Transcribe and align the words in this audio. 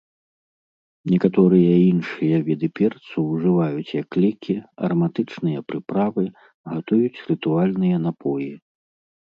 Некаторыя 1.11 1.75
іншыя 1.91 2.39
віды 2.47 2.67
перцу 2.79 3.17
ўжываюць 3.33 3.95
як 4.01 4.09
лекі, 4.25 4.55
араматычныя 4.89 5.59
прыправы, 5.69 6.23
гатуюць 6.75 7.23
рытуальныя 7.31 7.95
напоі. 8.11 8.51